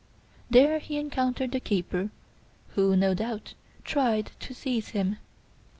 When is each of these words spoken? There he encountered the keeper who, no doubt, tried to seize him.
There 0.49 0.79
he 0.79 0.97
encountered 0.97 1.51
the 1.51 1.59
keeper 1.59 2.09
who, 2.69 2.95
no 2.95 3.13
doubt, 3.13 3.53
tried 3.83 4.31
to 4.39 4.51
seize 4.55 4.87
him. 4.89 5.17